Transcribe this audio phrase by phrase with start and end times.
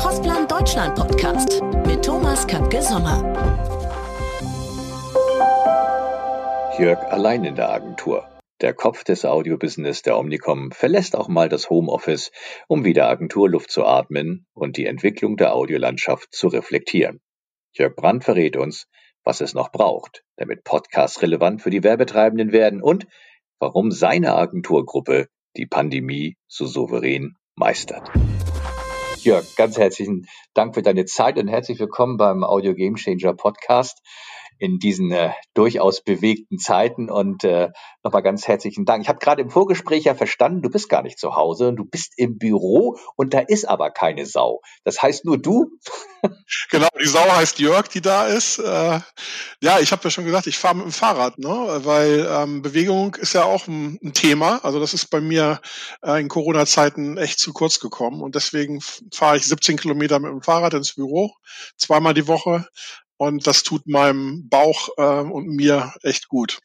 [0.00, 3.22] Crossplan Deutschland Podcast mit Thomas Köpke-Sommer.
[6.78, 8.26] Jörg allein in der Agentur.
[8.62, 12.32] Der Kopf des Audiobusiness der Omnicom verlässt auch mal das Homeoffice,
[12.66, 17.20] um wieder Agenturluft zu atmen und die Entwicklung der Audiolandschaft zu reflektieren.
[17.74, 18.86] Jörg Brandt verrät uns,
[19.22, 23.06] was es noch braucht, damit Podcasts relevant für die Werbetreibenden werden und
[23.58, 25.28] warum seine Agenturgruppe
[25.58, 28.10] die Pandemie so souverän meistert.
[29.24, 34.00] Jörg, ganz herzlichen Dank für deine Zeit und herzlich willkommen beim Audio Game Changer Podcast
[34.60, 37.10] in diesen äh, durchaus bewegten Zeiten.
[37.10, 37.70] Und äh,
[38.04, 39.02] nochmal ganz herzlichen Dank.
[39.02, 42.12] Ich habe gerade im Vorgespräch ja verstanden, du bist gar nicht zu Hause, du bist
[42.16, 44.60] im Büro und da ist aber keine Sau.
[44.84, 45.70] Das heißt nur du.
[46.70, 48.58] genau, die Sau heißt Jörg, die da ist.
[48.58, 49.00] Äh,
[49.62, 51.48] ja, ich habe ja schon gesagt, ich fahre mit dem Fahrrad, ne?
[51.48, 54.60] weil ähm, Bewegung ist ja auch ein, ein Thema.
[54.62, 55.60] Also das ist bei mir
[56.02, 58.80] äh, in Corona-Zeiten echt zu kurz gekommen und deswegen
[59.12, 61.32] fahre ich 17 Kilometer mit dem Fahrrad ins Büro,
[61.76, 62.66] zweimal die Woche
[63.20, 66.60] und das tut meinem Bauch äh, und mir echt gut.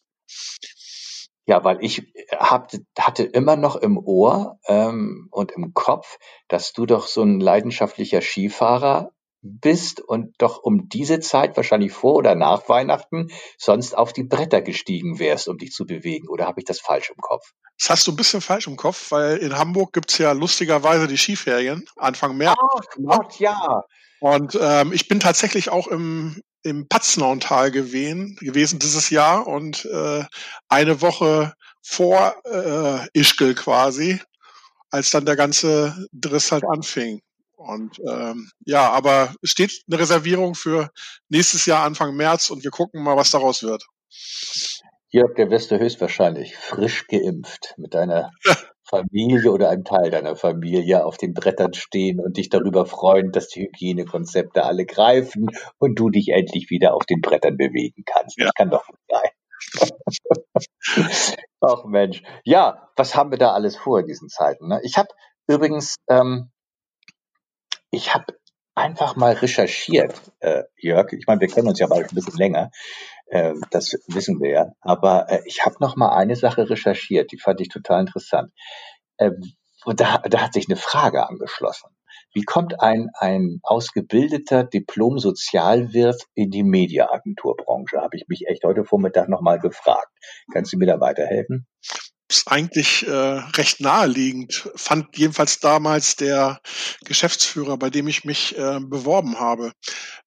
[1.46, 6.18] Ja, weil ich hab, hatte immer noch im Ohr ähm, und im Kopf,
[6.48, 9.12] dass du doch so ein leidenschaftlicher Skifahrer
[9.46, 14.62] bist und doch um diese Zeit, wahrscheinlich vor oder nach Weihnachten, sonst auf die Bretter
[14.62, 16.28] gestiegen wärst, um dich zu bewegen.
[16.28, 17.52] Oder habe ich das falsch im Kopf?
[17.80, 21.18] Das hast du ein bisschen falsch im Kopf, weil in Hamburg gibt's ja lustigerweise die
[21.18, 22.58] Skiferien Anfang März.
[22.60, 23.84] Ach Gott, ja.
[24.20, 30.24] Und ähm, ich bin tatsächlich auch im, im Paznauntal gewesen, gewesen dieses Jahr und äh,
[30.68, 34.20] eine Woche vor äh, Ischgl quasi,
[34.90, 37.22] als dann der ganze Driss halt anfing.
[37.66, 40.90] Und ähm, ja, aber es steht eine Reservierung für
[41.30, 43.86] nächstes Jahr Anfang März und wir gucken mal, was daraus wird.
[45.10, 48.32] Jörg, der wirst du höchstwahrscheinlich frisch geimpft mit deiner
[48.84, 53.48] Familie oder einem Teil deiner Familie auf den Brettern stehen und dich darüber freuen, dass
[53.48, 55.50] die Hygienekonzepte alle greifen
[55.80, 58.38] und du dich endlich wieder auf den Brettern bewegen kannst.
[58.38, 58.46] Ja.
[58.46, 59.30] Das kann doch nicht sein.
[61.62, 62.22] Ach Mensch.
[62.44, 64.68] Ja, was haben wir da alles vor in diesen Zeiten?
[64.68, 64.80] Ne?
[64.84, 65.10] Ich habe
[65.48, 66.52] übrigens, ähm,
[67.96, 68.26] ich habe
[68.76, 71.12] einfach mal recherchiert, äh, Jörg.
[71.14, 72.72] Ich meine, wir kennen uns ja bald ein bisschen länger.
[73.28, 74.72] Äh, das wissen wir ja.
[74.82, 78.52] Aber äh, ich habe noch mal eine Sache recherchiert, die fand ich total interessant.
[79.18, 79.32] Äh,
[79.86, 81.90] und da, da hat sich eine Frage angeschlossen.
[82.34, 88.02] Wie kommt ein, ein ausgebildeter Diplom-Sozialwirt in die Mediaagenturbranche?
[88.02, 90.10] Habe ich mich echt heute Vormittag nochmal gefragt.
[90.52, 91.66] Kannst du mir da weiterhelfen?
[92.28, 96.60] Ist eigentlich äh, recht naheliegend, fand jedenfalls damals der
[97.04, 99.74] Geschäftsführer, bei dem ich mich äh, beworben habe.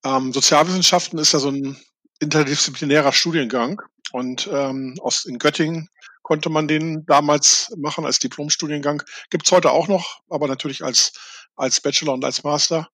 [0.04, 1.76] Ähm, Sozialwissenschaften ist ja so ein
[2.20, 3.81] interdisziplinärer Studiengang
[4.12, 5.88] und ähm, aus in Göttingen
[6.22, 9.03] konnte man den damals machen als Diplomstudiengang.
[9.31, 11.12] Gibt's heute auch noch, aber natürlich als
[11.58, 12.88] als Bachelor und als Master.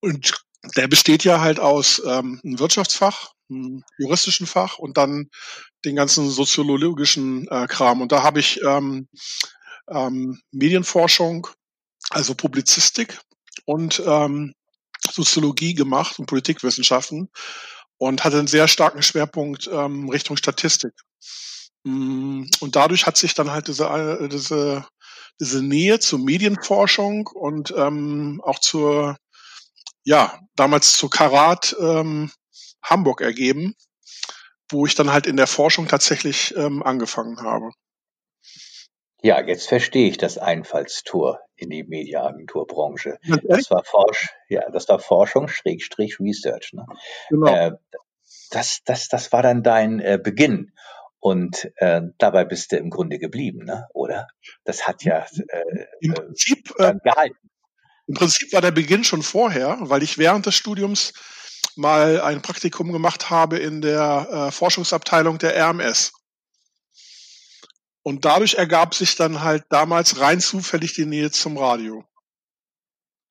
[0.00, 0.34] Und
[0.76, 3.32] der besteht ja halt aus ähm, einem Wirtschaftsfach,
[3.98, 5.28] juristischen Fach und dann
[5.84, 8.00] den ganzen soziologischen äh, Kram.
[8.02, 9.08] Und da habe ich ähm,
[9.88, 11.46] ähm, Medienforschung,
[12.10, 13.18] also Publizistik
[13.64, 14.54] und ähm,
[15.10, 17.30] Soziologie gemacht und Politikwissenschaften
[17.98, 20.92] und hatte einen sehr starken Schwerpunkt ähm, Richtung Statistik.
[21.84, 24.86] Mm, und dadurch hat sich dann halt diese, äh, diese,
[25.40, 29.16] diese Nähe zur Medienforschung und ähm, auch zur,
[30.04, 32.30] ja, damals zu Karat ähm,
[32.82, 33.74] Hamburg ergeben,
[34.70, 37.70] wo ich dann halt in der Forschung tatsächlich ähm, angefangen habe.
[39.20, 43.18] Ja, jetzt verstehe ich das Einfallstor in die Mediaagenturbranche.
[43.42, 46.72] Das war Forsch, ja, das war Forschung Schrägstrich Research.
[46.72, 46.86] Ne?
[47.28, 47.52] Genau.
[47.52, 47.72] Äh,
[48.50, 50.72] das, das, das war dann dein äh, Beginn.
[51.20, 53.88] Und äh, dabei bist du im Grunde geblieben, ne?
[53.92, 54.28] oder?
[54.62, 57.50] Das hat ja äh, Im Prinzip, äh, gehalten.
[58.06, 61.12] Im Prinzip war der Beginn schon vorher, weil ich während des Studiums
[61.78, 66.12] mal ein Praktikum gemacht habe in der äh, Forschungsabteilung der RMS.
[68.02, 72.04] Und dadurch ergab sich dann halt damals rein zufällig die Nähe zum Radio.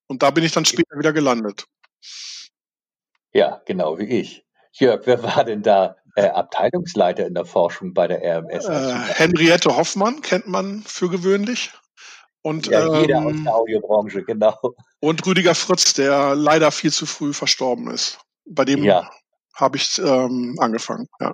[0.08, 1.66] Und da bin ich dann später wieder gelandet.
[3.34, 4.46] Ja, genau wie ich.
[4.72, 8.66] Jörg, wer war denn da äh, Abteilungsleiter in der Forschung bei der RMS?
[8.66, 11.72] Äh, Henriette Hoffmann kennt man für gewöhnlich.
[12.44, 14.58] Und, ja, jeder ähm, aus der Audiobranche, genau.
[15.00, 18.20] Und Rüdiger Fritz, der leider viel zu früh verstorben ist.
[18.50, 19.10] Bei dem ja.
[19.54, 21.34] habe ich ähm, angefangen, ja.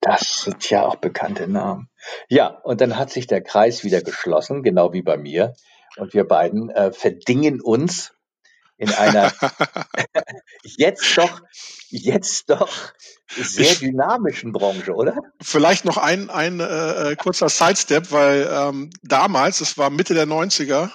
[0.00, 1.88] Das sind ja auch bekannte Namen.
[2.28, 5.54] Ja, und dann hat sich der Kreis wieder geschlossen, genau wie bei mir.
[5.96, 8.15] Und wir beiden äh, verdingen uns
[8.78, 9.32] in einer
[10.64, 11.40] jetzt doch,
[11.88, 12.92] jetzt doch
[13.34, 15.16] sehr dynamischen Branche, oder?
[15.40, 20.26] Vielleicht noch ein, ein äh, äh kurzer Sidestep, weil ähm, damals, es war Mitte der
[20.26, 20.90] 90er,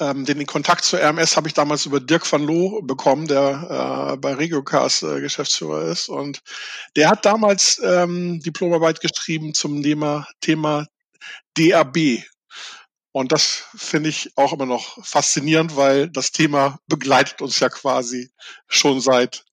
[0.00, 4.16] ähm, den Kontakt zur RMS habe ich damals über Dirk van Loo bekommen, der äh,
[4.16, 6.08] bei Regiocast äh, Geschäftsführer ist.
[6.08, 6.40] Und
[6.96, 10.86] der hat damals ähm, Diplomarbeit geschrieben zum Thema, Thema
[11.56, 12.24] DAB,
[13.12, 18.30] und das finde ich auch immer noch faszinierend, weil das Thema begleitet uns ja quasi
[18.68, 19.44] schon seit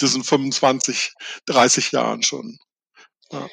[0.00, 1.14] diesen 25,
[1.46, 2.58] 30 Jahren schon.
[3.30, 3.48] Ja.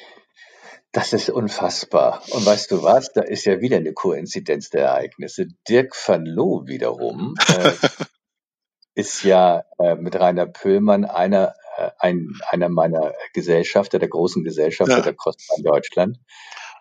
[0.92, 2.22] Das ist unfassbar.
[2.30, 3.12] Und weißt du was?
[3.12, 5.46] Da ist ja wieder eine Koinzidenz der Ereignisse.
[5.68, 7.72] Dirk van Loo wiederum äh,
[8.94, 14.96] ist ja äh, mit Rainer Pöhlmann einer, äh, ein, einer meiner Gesellschafter, der großen Gesellschafter
[14.96, 15.02] ja.
[15.02, 16.18] der Crossbahn Deutschland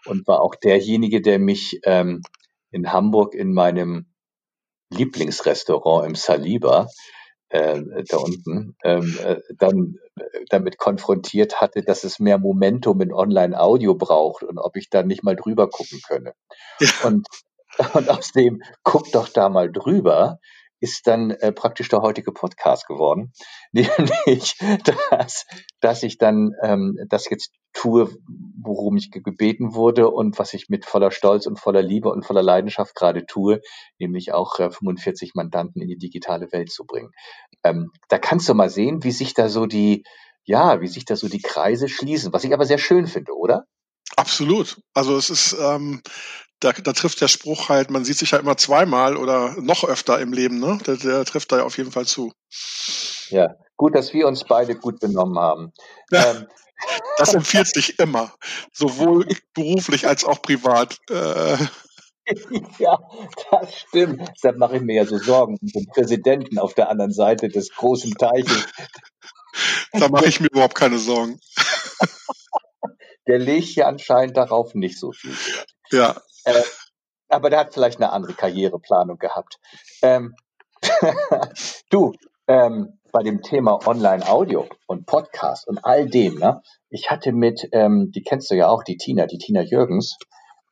[0.06, 2.24] und war auch derjenige, der mich ähm,
[2.72, 4.08] in Hamburg in meinem
[4.92, 6.88] Lieblingsrestaurant im Saliba,
[7.50, 13.14] äh, da unten, ähm, äh, dann äh, damit konfrontiert hatte, dass es mehr Momentum in
[13.14, 16.34] Online-Audio braucht und ob ich da nicht mal drüber gucken könne.
[16.80, 16.90] Ja.
[17.06, 17.28] Und,
[17.94, 20.40] und aus dem, guck doch da mal drüber,
[20.80, 23.34] ist dann äh, praktisch der heutige Podcast geworden,
[23.72, 24.58] nämlich
[25.12, 25.46] dass,
[25.80, 28.10] dass ich dann ähm, das jetzt tue,
[28.62, 32.44] worum ich gebeten wurde und was ich mit voller Stolz und voller Liebe und voller
[32.44, 33.62] Leidenschaft gerade tue,
[34.00, 37.12] nämlich auch äh, 45 Mandanten in die digitale Welt zu bringen.
[37.64, 40.04] Ähm, da kannst du mal sehen, wie sich da so die,
[40.46, 43.66] ja, wie sich da so die Kreise schließen, was ich aber sehr schön finde, oder?
[44.16, 44.82] Absolut.
[44.94, 46.02] Also es ist ähm,
[46.60, 50.20] da, da trifft der Spruch halt, man sieht sich ja immer zweimal oder noch öfter
[50.20, 50.78] im Leben, ne?
[50.86, 52.34] Der, der trifft da auf jeden Fall zu.
[53.30, 55.72] Ja, gut, dass wir uns beide gut benommen haben.
[56.12, 56.48] Ja, ähm.
[57.18, 58.34] Das empfiehlt sich immer,
[58.72, 60.98] sowohl beruflich als auch privat.
[61.10, 61.58] Äh.
[62.78, 62.96] Ja,
[63.50, 64.22] das stimmt.
[64.36, 67.72] Deshalb mache ich mir ja so Sorgen um den Präsidenten auf der anderen Seite des
[67.72, 68.68] großen Teiches.
[69.94, 71.40] Da mache ich mir überhaupt keine Sorgen.
[73.30, 75.36] Der legt hier anscheinend darauf nicht so viel.
[75.92, 76.16] Ja,
[76.46, 76.64] äh,
[77.28, 79.60] aber der hat vielleicht eine andere Karriereplanung gehabt.
[80.02, 80.34] Ähm,
[81.92, 82.14] du,
[82.48, 86.64] ähm, bei dem Thema Online-Audio und Podcast und all dem, ne?
[86.90, 90.18] Ich hatte mit, ähm, die kennst du ja auch, die Tina, die Tina Jürgens,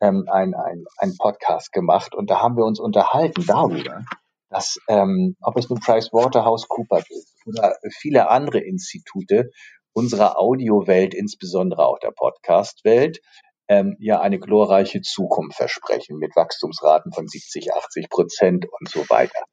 [0.02, 4.04] ähm, ein, ein, ein Podcast gemacht und da haben wir uns unterhalten darüber,
[4.50, 9.52] dass, ähm, ob es nun PricewaterhouseCoopers ist oder viele andere Institute
[9.98, 13.20] unserer Audiowelt, insbesondere auch der Podcast-Welt,
[13.68, 19.44] ähm, ja eine glorreiche Zukunft versprechen mit Wachstumsraten von 70, 80 Prozent und so weiter.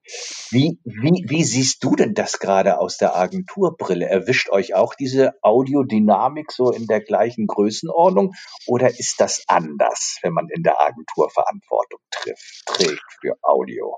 [0.51, 4.07] Wie, wie, wie siehst du denn das gerade aus der Agenturbrille?
[4.07, 8.35] Erwischt euch auch diese Audiodynamik so in der gleichen Größenordnung
[8.67, 13.97] oder ist das anders, wenn man in der Agentur Verantwortung trifft, trägt für Audio?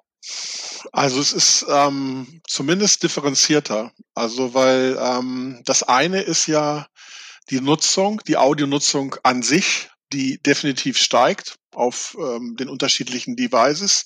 [0.93, 3.93] Also es ist ähm, zumindest differenzierter.
[4.14, 6.87] Also weil ähm, das eine ist ja
[7.50, 14.05] die Nutzung, die Audionutzung an sich die definitiv steigt auf ähm, den unterschiedlichen Devices.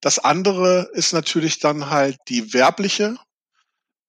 [0.00, 3.16] Das andere ist natürlich dann halt die werbliche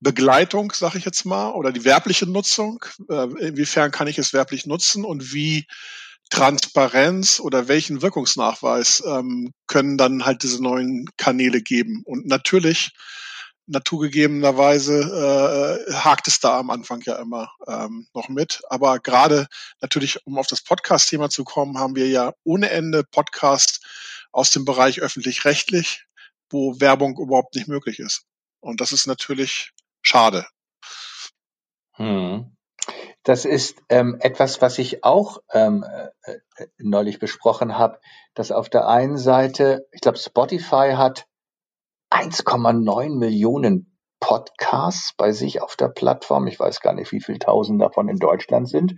[0.01, 2.85] Begleitung, sage ich jetzt mal, oder die werbliche Nutzung.
[3.09, 5.65] Äh, inwiefern kann ich es werblich nutzen und wie
[6.29, 12.03] Transparenz oder welchen Wirkungsnachweis ähm, können dann halt diese neuen Kanäle geben.
[12.05, 12.91] Und natürlich
[13.69, 18.61] naturgegebenerweise äh, hakt es da am Anfang ja immer ähm, noch mit.
[18.69, 19.47] Aber gerade
[19.79, 23.85] natürlich, um auf das Podcast-Thema zu kommen, haben wir ja ohne Ende Podcast
[24.31, 26.05] aus dem Bereich öffentlich-rechtlich,
[26.49, 28.25] wo Werbung überhaupt nicht möglich ist.
[28.59, 30.45] Und das ist natürlich schade.
[31.93, 32.55] Hm.
[33.23, 35.83] Das ist ähm, etwas, was ich auch ähm,
[36.23, 37.99] äh, äh neulich besprochen habe,
[38.33, 41.27] dass auf der einen Seite, ich glaube, Spotify hat
[42.11, 46.47] 1,9 Millionen Podcasts bei sich auf der Plattform.
[46.47, 48.95] Ich weiß gar nicht, wie viele tausend davon in Deutschland sind.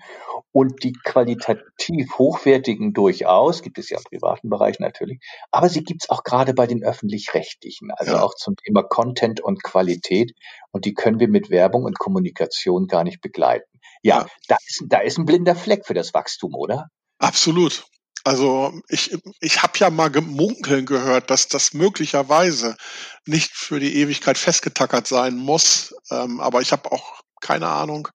[0.51, 5.19] Und die qualitativ hochwertigen durchaus, gibt es ja im privaten Bereich natürlich,
[5.51, 8.21] aber sie gibt es auch gerade bei den öffentlich-rechtlichen, also ja.
[8.23, 10.33] auch zum Thema Content und Qualität.
[10.71, 13.70] Und die können wir mit Werbung und Kommunikation gar nicht begleiten.
[14.01, 14.27] Ja, ja.
[14.47, 16.87] Da, ist, da ist ein blinder Fleck für das Wachstum, oder?
[17.19, 17.85] Absolut.
[18.23, 22.77] Also ich, ich habe ja mal gemunkeln gehört, dass das möglicherweise
[23.25, 25.95] nicht für die Ewigkeit festgetackert sein muss.
[26.11, 28.07] Ähm, aber ich habe auch keine Ahnung,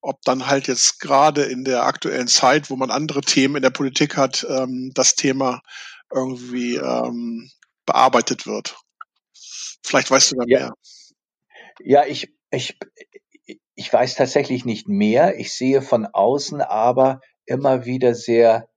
[0.00, 3.70] ob dann halt jetzt gerade in der aktuellen Zeit, wo man andere Themen in der
[3.70, 5.60] Politik hat, ähm, das Thema
[6.10, 7.50] irgendwie ähm,
[7.84, 8.76] bearbeitet wird.
[9.84, 10.58] Vielleicht weißt du da ja.
[10.58, 10.74] mehr.
[11.80, 12.76] Ja, ich, ich,
[13.80, 15.38] ich weiß tatsächlich nicht mehr.
[15.38, 18.68] Ich sehe von außen aber immer wieder sehr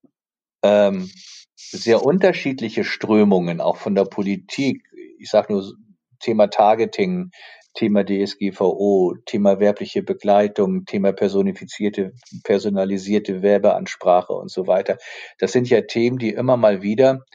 [0.64, 1.12] ähm,
[1.58, 4.82] sehr unterschiedliche Strömungen, auch von der Politik.
[5.20, 5.74] Ich sage nur
[6.22, 7.32] Thema Targeting,
[7.74, 12.14] Thema DSGVO, Thema werbliche Begleitung, Thema personifizierte,
[12.46, 14.98] personalisierte Werbeansprache und so weiter.
[15.38, 17.26] Das sind ja Themen, die immer mal wieder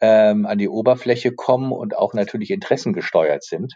[0.00, 3.74] ähm, an die Oberfläche kommen und auch natürlich interessengesteuert sind.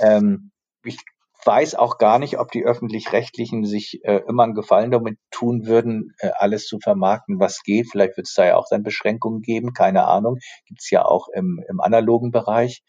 [0.00, 0.50] Ähm,
[0.84, 0.98] ich
[1.44, 6.14] weiß auch gar nicht, ob die öffentlich-rechtlichen sich äh, immer einen Gefallen damit tun würden,
[6.18, 7.88] äh, alles zu vermarkten, was geht.
[7.90, 10.38] Vielleicht wird es da ja auch dann Beschränkungen geben, keine Ahnung.
[10.66, 12.82] Gibt's ja auch im, im analogen Bereich.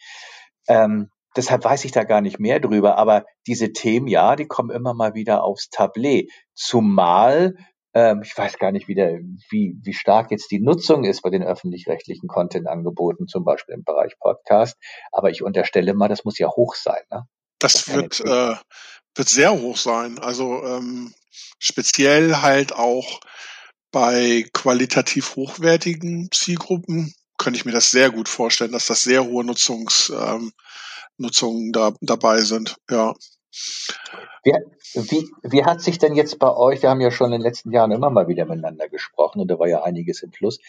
[0.68, 2.98] Ähm, deshalb weiß ich da gar nicht mehr drüber.
[2.98, 6.30] Aber diese Themen, ja, die kommen immer mal wieder aufs Tablet.
[6.54, 7.56] Zumal
[7.96, 9.20] ähm, ich weiß gar nicht, wie, der,
[9.50, 14.18] wie, wie stark jetzt die Nutzung ist bei den öffentlich-rechtlichen Content-Angeboten, zum Beispiel im Bereich
[14.20, 14.78] Podcast.
[15.12, 17.02] Aber ich unterstelle mal, das muss ja hoch sein.
[17.12, 17.28] Ne?
[17.64, 18.56] Das wird, äh,
[19.16, 20.20] wird sehr hoch sein.
[20.20, 21.14] Also ähm,
[21.60, 23.22] speziell halt auch
[23.92, 29.46] bei qualitativ hochwertigen Zielgruppen könnte ich mir das sehr gut vorstellen, dass das sehr hohe
[29.46, 30.52] Nutzungs, ähm,
[31.18, 32.76] Nutzungen da, dabei sind.
[32.90, 33.14] Ja.
[34.44, 34.54] Wie,
[34.96, 37.72] wie, wie hat sich denn jetzt bei euch, wir haben ja schon in den letzten
[37.72, 40.60] Jahren immer mal wieder miteinander gesprochen und da war ja einiges im Fluss.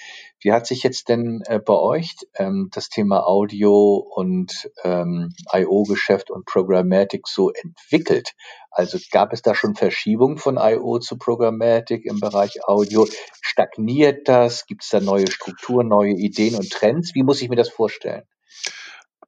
[0.41, 6.31] Wie hat sich jetzt denn äh, bei euch ähm, das Thema Audio und ähm, IO-Geschäft
[6.31, 8.35] und Programmatic so entwickelt?
[8.71, 13.07] Also gab es da schon Verschiebungen von IO zu Programmatic im Bereich Audio?
[13.41, 14.67] Stagniert das?
[14.67, 17.15] Gibt es da neue Strukturen, neue Ideen und Trends?
[17.15, 18.25] Wie muss ich mir das vorstellen?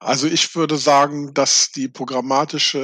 [0.00, 2.78] Also ich würde sagen, dass die programmatische,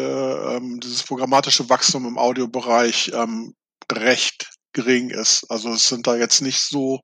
[0.57, 3.55] ähm, dieses programmatische Wachstum im Audiobereich ähm,
[3.91, 5.45] recht gering ist.
[5.51, 7.01] Also es sind da jetzt nicht so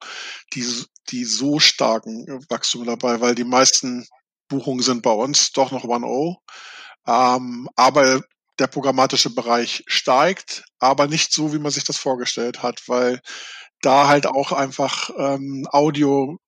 [0.54, 0.66] die,
[1.10, 4.06] die so starken Wachstum dabei, weil die meisten
[4.48, 6.38] Buchungen sind bei uns doch noch One-O.
[7.06, 8.22] Ähm, aber
[8.58, 13.20] der programmatische Bereich steigt, aber nicht so, wie man sich das vorgestellt hat, weil
[13.82, 16.38] da halt auch einfach ähm, Audio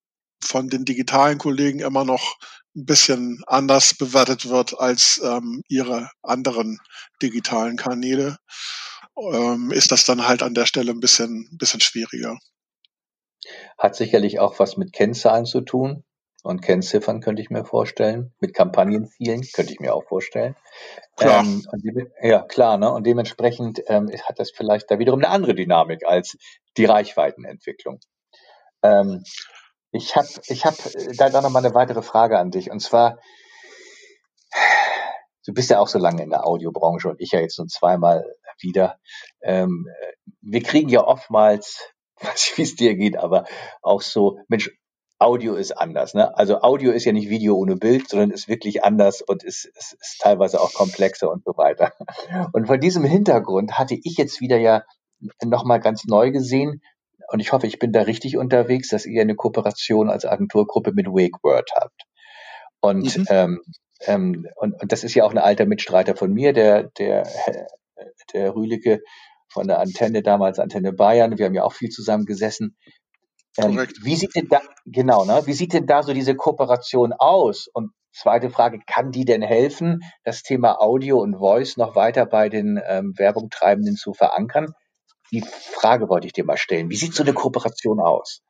[0.42, 2.36] von den digitalen Kollegen immer noch
[2.76, 6.78] ein bisschen anders bewertet wird als ähm, ihre anderen
[7.20, 8.38] digitalen Kanäle,
[9.16, 12.38] ähm, ist das dann halt an der Stelle ein bisschen, bisschen schwieriger.
[13.78, 16.04] Hat sicherlich auch was mit Kennzahlen zu tun
[16.42, 18.32] und Kennziffern könnte ich mir vorstellen.
[18.40, 20.56] Mit Kampagnenzielen könnte ich mir auch vorstellen.
[21.16, 21.44] Klar.
[21.44, 21.66] Ähm,
[22.22, 22.90] ja, klar, ne?
[22.90, 26.38] Und dementsprechend ähm, hat das vielleicht da wiederum eine andere Dynamik als
[26.76, 28.00] die Reichweitenentwicklung.
[28.82, 29.22] Ähm,
[29.92, 32.70] ich habe ich hab äh, da, da noch mal eine weitere Frage an dich.
[32.70, 33.18] Und zwar,
[35.46, 38.24] du bist ja auch so lange in der Audiobranche und ich ja jetzt nur zweimal
[38.60, 38.98] wieder.
[39.42, 39.86] Ähm,
[40.40, 43.44] wir kriegen ja oftmals, weiß ich, wie es dir geht, aber
[43.82, 44.70] auch so, Mensch,
[45.18, 46.14] Audio ist anders.
[46.14, 46.34] Ne?
[46.34, 49.92] Also Audio ist ja nicht Video ohne Bild, sondern ist wirklich anders und ist, ist,
[50.00, 51.92] ist teilweise auch komplexer und so weiter.
[52.54, 54.82] Und von diesem Hintergrund hatte ich jetzt wieder ja
[55.44, 56.80] nochmal ganz neu gesehen,
[57.30, 61.06] und ich hoffe, ich bin da richtig unterwegs, dass ihr eine Kooperation als Agenturgruppe mit
[61.06, 62.02] WakeWord habt.
[62.80, 63.26] Und, mhm.
[63.28, 63.60] ähm,
[64.06, 67.28] ähm, und, und das ist ja auch ein alter Mitstreiter von mir, der, der,
[68.32, 69.00] der Rühlicke
[69.48, 71.38] von der Antenne, damals Antenne Bayern.
[71.38, 72.76] Wir haben ja auch viel zusammen gesessen.
[73.58, 75.42] Ähm, wie sieht denn da, genau, ne?
[75.44, 77.68] Wie sieht denn da so diese Kooperation aus?
[77.72, 82.48] Und zweite Frage, kann die denn helfen, das Thema Audio und Voice noch weiter bei
[82.48, 84.72] den ähm, Werbungtreibenden zu verankern?
[85.30, 85.44] Die
[85.74, 86.90] Frage wollte ich dir mal stellen.
[86.90, 88.42] Wie sieht so eine Kooperation aus?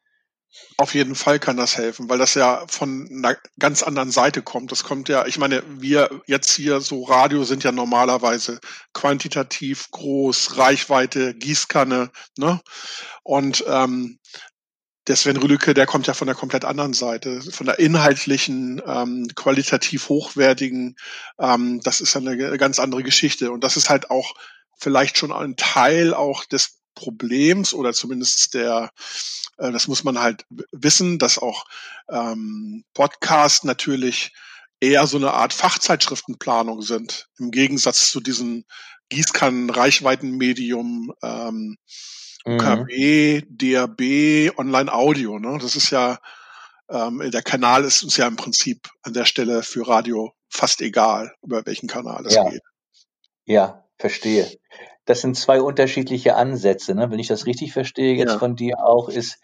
[0.78, 4.72] Auf jeden Fall kann das helfen, weil das ja von einer ganz anderen Seite kommt.
[4.72, 8.58] Das kommt ja, ich meine, wir jetzt hier so Radio sind ja normalerweise
[8.92, 12.60] quantitativ groß, Reichweite, Gießkanne, ne?
[13.22, 14.18] Und ähm,
[15.06, 19.28] der Sven Rüdecke, der kommt ja von der komplett anderen Seite, von der inhaltlichen, ähm,
[19.37, 20.96] qualitativ hochwertigen.
[21.38, 23.52] Ähm, das ist eine ganz andere Geschichte.
[23.52, 24.34] Und das ist halt auch
[24.80, 28.90] vielleicht schon ein Teil auch des Problems oder zumindest der,
[29.58, 31.64] äh, das muss man halt wissen, dass auch
[32.10, 34.32] ähm, Podcasts natürlich
[34.80, 38.64] eher so eine Art Fachzeitschriftenplanung sind, im Gegensatz zu diesen
[39.10, 41.76] Gießkannen-Reichweitenmedium ähm,
[42.46, 43.58] UKW, mhm.
[43.58, 45.38] DAB, Online-Audio.
[45.38, 45.58] Ne?
[45.60, 46.18] Das ist ja,
[46.88, 51.34] ähm, der Kanal ist uns ja im Prinzip an der Stelle für Radio fast egal,
[51.42, 52.49] über welchen Kanal es ja.
[52.49, 52.62] geht.
[53.44, 54.49] Ja, verstehe
[55.11, 56.95] das sind zwei unterschiedliche Ansätze.
[56.95, 57.11] Ne?
[57.11, 58.38] Wenn ich das richtig verstehe, jetzt ja.
[58.38, 59.38] von dir auch, ist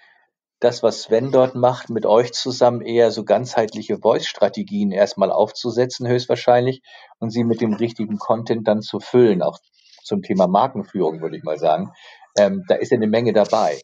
[0.61, 6.83] das, was Sven dort macht, mit euch zusammen eher so ganzheitliche Voice-Strategien erstmal aufzusetzen, höchstwahrscheinlich,
[7.19, 9.59] und sie mit dem richtigen Content dann zu füllen, auch
[10.05, 11.93] zum Thema Markenführung, würde ich mal sagen.
[12.39, 13.81] Ähm, da ist ja eine Menge dabei.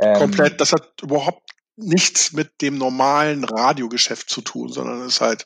[0.00, 1.42] Ähm, Komplett, das hat überhaupt
[1.76, 5.44] nichts mit dem normalen Radiogeschäft zu tun, sondern ist halt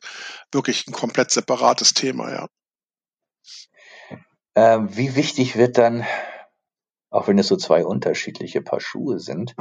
[0.53, 2.49] wirklich ein komplett separates Thema, ja.
[4.55, 6.05] Ähm, wie wichtig wird dann,
[7.11, 9.55] auch wenn es so zwei unterschiedliche Paar Schuhe sind,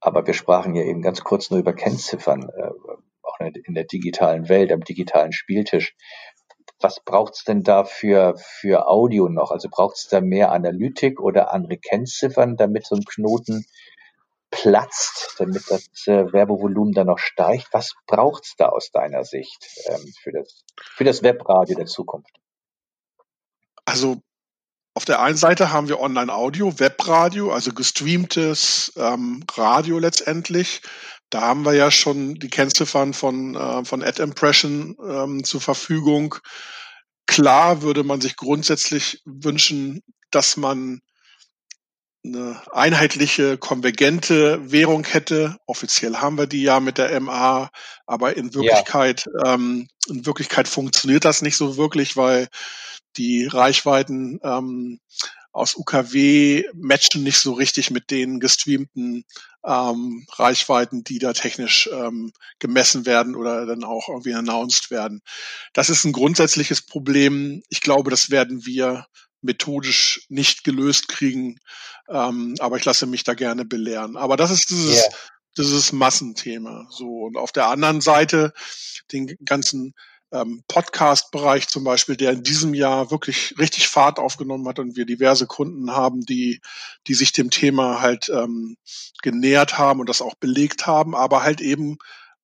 [0.00, 2.70] aber wir sprachen ja eben ganz kurz nur über Kennziffern, äh,
[3.22, 5.94] auch in der digitalen Welt, am digitalen Spieltisch.
[6.80, 9.50] was braucht's denn da für, für Audio noch?
[9.50, 13.64] Also braucht's da mehr Analytik oder andere Kennziffern, damit so ein Knoten
[14.50, 17.68] platzt, damit das äh, Werbevolumen dann noch steigt?
[17.72, 22.38] Was braucht's da aus deiner Sicht ähm, für, das, für das Webradio der Zukunft?
[23.86, 24.20] Also
[24.94, 30.82] auf der einen Seite haben wir Online-Audio, Webradio, also gestreamtes ähm, Radio letztendlich.
[31.30, 36.36] Da haben wir ja schon die Kennziffern von, äh, von Ad Impression ähm, zur Verfügung.
[37.26, 41.00] Klar würde man sich grundsätzlich wünschen, dass man
[42.26, 45.56] eine einheitliche, konvergente Währung hätte.
[45.66, 47.70] Offiziell haben wir die ja mit der MA,
[48.06, 49.54] aber in Wirklichkeit, ja.
[49.54, 52.48] ähm, in Wirklichkeit funktioniert das nicht so wirklich, weil
[53.16, 55.00] die Reichweiten ähm,
[55.52, 59.24] aus UKW matchen nicht so richtig mit den gestreamten
[59.64, 65.22] ähm, Reichweiten, die da technisch ähm, gemessen werden oder dann auch irgendwie announced werden.
[65.72, 67.62] Das ist ein grundsätzliches Problem.
[67.70, 69.06] Ich glaube, das werden wir
[69.46, 71.58] methodisch nicht gelöst kriegen,
[72.08, 74.16] ähm, aber ich lasse mich da gerne belehren.
[74.16, 75.14] Aber das ist dieses, yeah.
[75.56, 76.86] dieses Massenthema.
[76.90, 78.52] So und auf der anderen Seite
[79.12, 79.94] den ganzen
[80.32, 85.06] ähm, Podcast-Bereich zum Beispiel, der in diesem Jahr wirklich richtig Fahrt aufgenommen hat und wir
[85.06, 86.60] diverse Kunden haben, die,
[87.06, 88.76] die sich dem Thema halt ähm,
[89.22, 91.98] genähert haben und das auch belegt haben, aber halt eben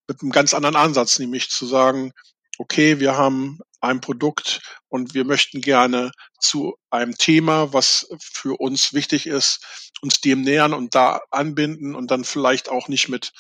[0.07, 2.13] mit einem ganz anderen Ansatz, nämlich zu sagen,
[2.59, 8.95] okay, wir haben ein Produkt und wir möchten gerne zu einem Thema, was für uns
[8.95, 13.33] wichtig ist, uns dem nähern und da anbinden und dann vielleicht auch nicht mit,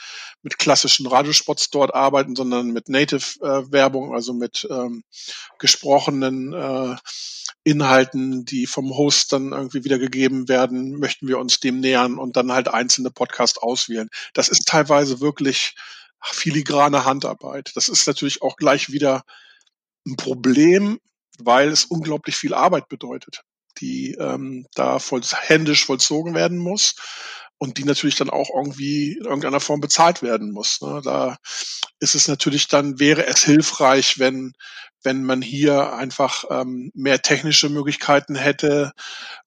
[0.42, 5.04] mit klassischen Radiospots dort arbeiten, sondern mit Native-Werbung, äh, also mit ähm,
[5.58, 6.96] gesprochenen äh,
[7.64, 12.52] Inhalten, die vom Host dann irgendwie wiedergegeben werden, möchten wir uns dem nähern und dann
[12.52, 14.08] halt einzelne Podcasts auswählen.
[14.34, 15.76] Das ist teilweise wirklich
[16.20, 17.72] filigrane Handarbeit.
[17.74, 19.24] Das ist natürlich auch gleich wieder
[20.06, 20.98] ein Problem,
[21.38, 23.42] weil es unglaublich viel Arbeit bedeutet,
[23.78, 26.94] die ähm, da voll, händisch vollzogen werden muss
[27.58, 30.80] und die natürlich dann auch irgendwie in irgendeiner Form bezahlt werden muss.
[30.80, 31.00] Ne?
[31.04, 31.36] Da
[32.00, 34.54] ist es natürlich dann, wäre es hilfreich, wenn,
[35.04, 38.90] wenn man hier einfach ähm, mehr technische Möglichkeiten hätte,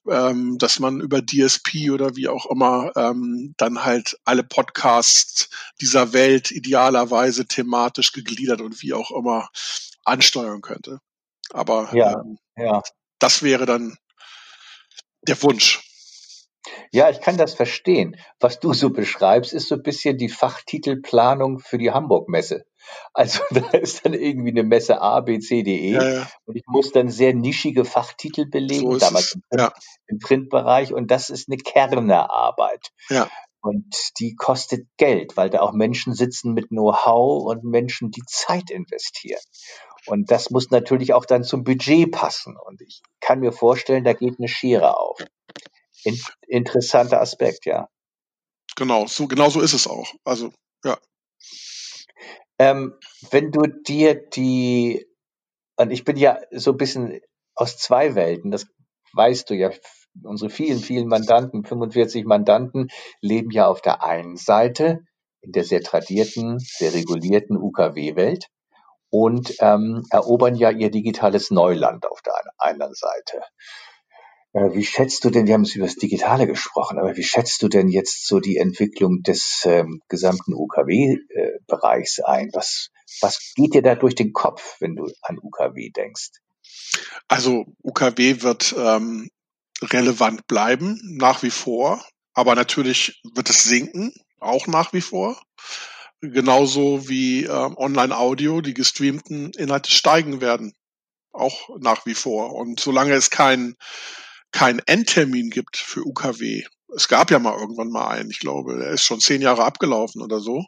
[0.09, 5.49] ähm, dass man über DSP oder wie auch immer ähm, dann halt alle Podcasts
[5.81, 9.49] dieser Welt idealerweise thematisch gegliedert und wie auch immer
[10.05, 10.99] ansteuern könnte.
[11.51, 12.81] Aber ja, ähm, ja.
[13.19, 13.97] das wäre dann
[15.27, 15.81] der Wunsch.
[16.91, 18.15] Ja, ich kann das verstehen.
[18.39, 22.65] Was du so beschreibst, ist so ein bisschen die Fachtitelplanung für die Hamburg-Messe.
[23.13, 26.27] Also da ist dann irgendwie eine Messe A, B, C, D, E ja, ja.
[26.45, 29.73] und ich muss dann sehr nischige Fachtitel belegen, so damals im, ja.
[30.07, 32.91] im, Printbereich und das ist eine Kernerarbeit.
[33.09, 33.29] Ja.
[33.65, 38.69] Und die kostet Geld, weil da auch Menschen sitzen mit Know-how und Menschen, die Zeit
[38.69, 39.41] investieren.
[40.05, 42.55] Und das muss natürlich auch dann zum Budget passen.
[42.57, 45.17] Und ich kann mir vorstellen, da geht eine Schere auf.
[46.03, 47.89] In, interessanter Aspekt, ja.
[48.75, 50.13] Genau, so, genau so ist es auch.
[50.23, 50.51] Also,
[50.83, 50.99] ja.
[52.59, 52.93] Ähm,
[53.31, 55.07] wenn du dir die,
[55.75, 57.19] und ich bin ja so ein bisschen
[57.55, 58.67] aus zwei Welten, das
[59.15, 59.71] weißt du ja,
[60.23, 62.87] unsere vielen, vielen Mandanten, 45 Mandanten,
[63.21, 65.01] leben ja auf der einen Seite
[65.41, 68.47] in der sehr tradierten, sehr regulierten UKW-Welt
[69.09, 73.41] und ähm, erobern ja ihr digitales Neuland auf der anderen Seite.
[74.53, 77.61] Äh, wie schätzt du denn, wir haben es über das Digitale gesprochen, aber wie schätzt
[77.61, 82.49] du denn jetzt so die Entwicklung des ähm, gesamten UKW-Bereichs äh, ein?
[82.53, 82.89] Was,
[83.21, 86.31] was geht dir da durch den Kopf, wenn du an UKW denkst?
[87.27, 89.29] Also UKW wird ähm,
[89.81, 92.03] relevant bleiben, nach wie vor,
[92.33, 95.41] aber natürlich wird es sinken, auch nach wie vor.
[96.21, 100.73] Genauso wie ähm, Online-Audio, die gestreamten Inhalte steigen werden.
[101.31, 102.53] Auch nach wie vor.
[102.53, 103.75] Und solange es keinen
[104.51, 106.63] kein Endtermin gibt für UKW,
[106.95, 110.21] es gab ja mal irgendwann mal einen, ich glaube, der ist schon zehn Jahre abgelaufen
[110.21, 110.65] oder so.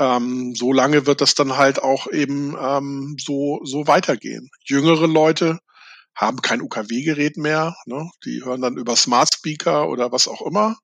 [0.00, 4.50] Ähm, so lange wird das dann halt auch eben ähm, so, so weitergehen.
[4.64, 5.58] Jüngere Leute
[6.14, 8.10] haben kein UKW-Gerät mehr, ne?
[8.24, 10.76] die hören dann über Smart Speaker oder was auch immer.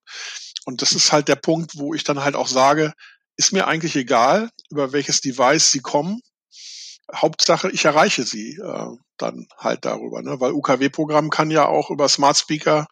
[0.67, 2.93] Und das ist halt der Punkt, wo ich dann halt auch sage,
[3.37, 6.21] ist mir eigentlich egal, über welches Device sie kommen.
[7.15, 10.41] Hauptsache, ich erreiche sie äh, dann halt darüber, ne?
[10.41, 12.87] weil UKW-Programm kann ja auch über Smart Speaker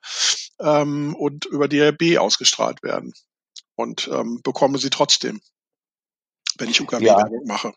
[0.58, 3.12] ähm, und über DRB ausgestrahlt werden
[3.74, 5.40] und ähm, bekomme sie trotzdem,
[6.58, 7.28] wenn ich UKW ja.
[7.46, 7.72] mache.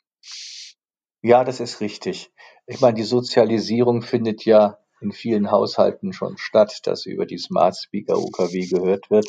[1.21, 2.31] Ja, das ist richtig.
[2.67, 7.77] Ich meine, die Sozialisierung findet ja in vielen Haushalten schon statt, dass über die Smart
[7.77, 9.27] Speaker UKW gehört wird.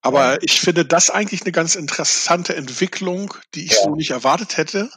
[0.00, 3.84] Aber ähm, ich finde das eigentlich eine ganz interessante Entwicklung, die ich ja.
[3.84, 4.90] so nicht erwartet hätte.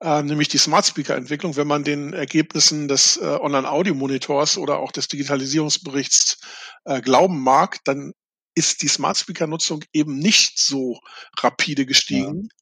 [0.00, 1.56] äh, nämlich die Smart Speaker Entwicklung.
[1.56, 6.40] Wenn man den Ergebnissen des äh, Online-Audio-Monitors oder auch des Digitalisierungsberichts
[6.84, 8.12] äh, glauben mag, dann
[8.54, 10.98] ist die Smart Speaker Nutzung eben nicht so
[11.38, 12.61] rapide gestiegen, ja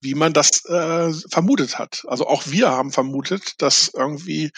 [0.00, 2.04] wie man das äh, vermutet hat.
[2.06, 4.50] Also auch wir haben vermutet, dass irgendwie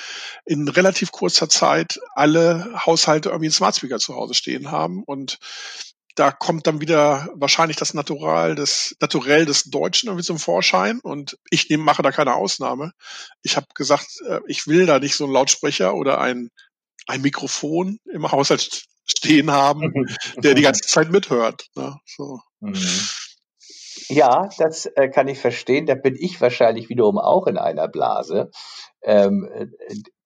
[0.45, 5.39] in relativ kurzer Zeit alle Haushalte irgendwie einen Smart Speaker zu Hause stehen haben und
[6.17, 11.39] da kommt dann wieder wahrscheinlich das Natural des Naturell des Deutschen irgendwie zum Vorschein und
[11.51, 12.93] ich nehme, mache da keine Ausnahme.
[13.43, 16.51] Ich habe gesagt, äh, ich will da nicht so einen Lautsprecher oder ein
[17.07, 19.93] ein Mikrofon im Haushalt stehen haben,
[20.37, 21.67] der die ganze Zeit mithört.
[21.75, 21.97] Ne?
[22.07, 22.41] So.
[22.61, 22.75] Mhm.
[24.11, 25.87] Ja, das äh, kann ich verstehen.
[25.87, 28.51] Da bin ich wahrscheinlich wiederum auch in einer Blase.
[29.03, 29.67] Ähm, äh,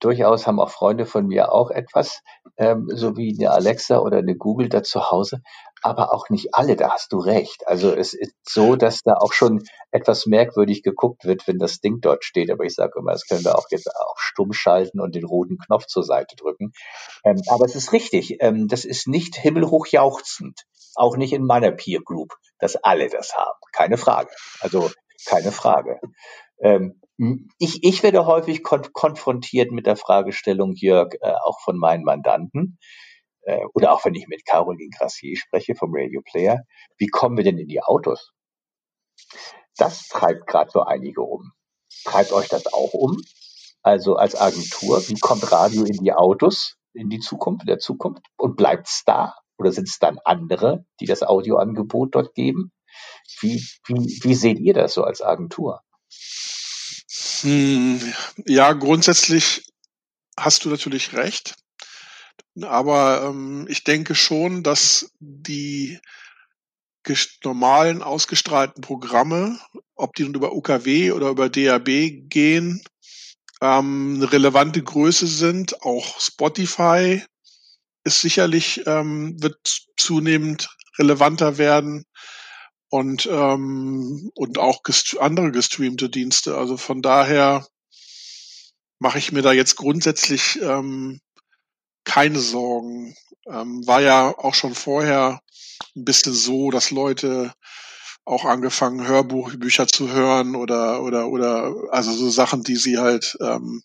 [0.01, 2.23] durchaus haben auch Freunde von mir auch etwas,
[2.57, 5.43] ähm, so wie eine Alexa oder eine Google da zu Hause,
[5.85, 7.67] aber auch nicht alle, da hast du recht.
[7.67, 12.01] Also es ist so, dass da auch schon etwas merkwürdig geguckt wird, wenn das Ding
[12.01, 12.51] dort steht.
[12.51, 15.59] Aber ich sage immer, das können wir auch jetzt auch stumm schalten und den roten
[15.59, 16.73] Knopf zur Seite drücken.
[17.25, 20.63] Ähm, aber es ist richtig, ähm, das ist nicht himmelhoch jauchzend,
[20.95, 23.59] auch nicht in meiner Peer Group dass alle das haben.
[23.73, 24.31] Keine Frage.
[24.61, 24.91] Also
[25.27, 26.01] keine Frage.
[26.61, 27.01] Ähm,
[27.59, 32.79] ich, ich werde häufig kon konfrontiert mit der Fragestellung, Jörg, äh, auch von meinen Mandanten,
[33.45, 36.61] äh, oder auch wenn ich mit Caroline Grassier spreche vom Radio Player,
[36.99, 38.33] wie kommen wir denn in die Autos?
[39.77, 41.53] Das treibt gerade so einige um.
[42.05, 43.21] Treibt euch das auch um?
[43.83, 48.25] Also als Agentur, wie kommt Radio in die Autos in die Zukunft, in der Zukunft?
[48.37, 49.35] Und bleibt's da?
[49.59, 52.73] Oder sind es dann andere, die das Audioangebot dort geben?
[53.41, 55.81] Wie, wie, wie seht ihr das so als Agentur?
[57.41, 58.01] Hm,
[58.47, 59.67] ja, grundsätzlich
[60.39, 61.55] hast du natürlich recht.
[62.63, 65.99] Aber ähm, ich denke schon, dass die
[67.43, 69.59] normalen ausgestrahlten Programme,
[69.95, 71.87] ob die nun über UKW oder über DAB
[72.29, 72.83] gehen,
[73.61, 75.83] ähm, eine relevante Größe sind.
[75.83, 77.23] Auch Spotify
[78.05, 82.05] ist sicherlich, ähm, wird zunehmend relevanter werden
[82.89, 86.57] und, ähm, und auch gest andere gestreamte Dienste.
[86.57, 87.67] Also von daher
[88.99, 91.21] mache ich mir da jetzt grundsätzlich ähm,
[92.05, 93.15] keine Sorgen.
[93.47, 95.41] Ähm, war ja auch schon vorher
[95.97, 97.53] ein bisschen so, dass Leute
[98.25, 103.83] auch angefangen, Hörbuchbücher zu hören oder oder oder also so Sachen, die sie halt ähm,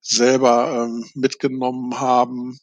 [0.00, 2.58] selber ähm, mitgenommen haben.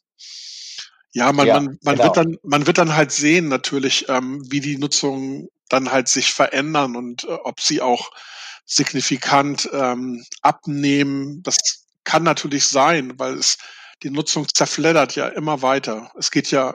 [1.12, 2.04] Ja, man, ja, man, man genau.
[2.04, 6.32] wird dann, man wird dann halt sehen natürlich, ähm, wie die Nutzung dann halt sich
[6.32, 8.10] verändern und äh, ob sie auch
[8.64, 11.42] signifikant ähm, abnehmen.
[11.42, 13.58] Das kann natürlich sein, weil es
[14.02, 16.10] die Nutzung zerfleddert ja immer weiter.
[16.16, 16.74] Es geht ja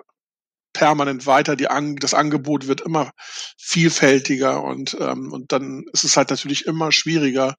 [0.74, 3.12] permanent weiter, die An das Angebot wird immer
[3.58, 7.56] vielfältiger und, ähm, und dann ist es halt natürlich immer schwieriger,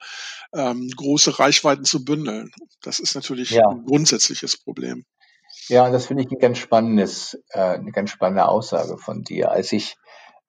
[0.54, 2.50] ähm, große Reichweiten zu bündeln.
[2.80, 3.68] Das ist natürlich ja.
[3.68, 5.04] ein grundsätzliches Problem.
[5.68, 9.50] Ja, das finde ich ein ganz spannendes, äh, eine ganz spannende Aussage von dir.
[9.50, 9.96] Als ich,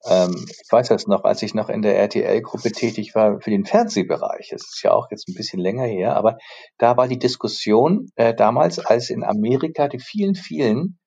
[0.06, 3.66] ähm, ich weiß das noch, als ich noch in der RTL-Gruppe tätig war für den
[3.66, 6.38] Fernsehbereich, das ist ja auch jetzt ein bisschen länger her, aber
[6.78, 11.00] da war die Diskussion äh, damals, als in Amerika die vielen, vielen